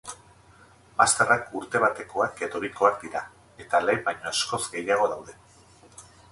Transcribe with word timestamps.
Masterrak 1.01 1.51
urte 1.59 1.81
batekoak 1.83 2.41
edo 2.49 2.63
bikoak 2.65 2.99
dira 3.05 3.23
eta 3.67 3.85
lehen 3.87 4.03
baino 4.11 4.29
askoz 4.35 4.63
gehiago 4.77 5.15
daude. 5.17 5.41